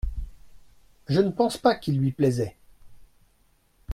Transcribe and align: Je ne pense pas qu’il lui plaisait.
Je 1.07 1.19
ne 1.19 1.29
pense 1.29 1.57
pas 1.57 1.75
qu’il 1.75 1.99
lui 1.99 2.11
plaisait. 2.11 2.55